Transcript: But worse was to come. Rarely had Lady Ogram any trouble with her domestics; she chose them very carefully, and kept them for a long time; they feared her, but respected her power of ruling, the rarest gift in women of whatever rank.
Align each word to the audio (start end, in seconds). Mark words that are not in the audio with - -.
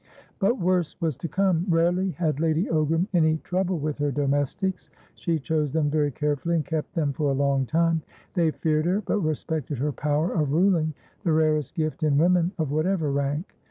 But 0.39 0.57
worse 0.57 0.99
was 0.99 1.15
to 1.17 1.27
come. 1.27 1.67
Rarely 1.69 2.09
had 2.09 2.39
Lady 2.39 2.65
Ogram 2.65 3.05
any 3.13 3.37
trouble 3.37 3.77
with 3.77 3.99
her 3.99 4.11
domestics; 4.11 4.89
she 5.13 5.37
chose 5.37 5.71
them 5.73 5.91
very 5.91 6.09
carefully, 6.09 6.55
and 6.55 6.65
kept 6.65 6.95
them 6.95 7.13
for 7.13 7.29
a 7.29 7.35
long 7.35 7.67
time; 7.67 8.01
they 8.33 8.49
feared 8.49 8.85
her, 8.87 9.01
but 9.01 9.19
respected 9.19 9.77
her 9.77 9.91
power 9.91 10.33
of 10.33 10.53
ruling, 10.53 10.95
the 11.23 11.31
rarest 11.33 11.75
gift 11.75 12.01
in 12.01 12.17
women 12.17 12.51
of 12.57 12.71
whatever 12.71 13.11
rank. 13.11 13.53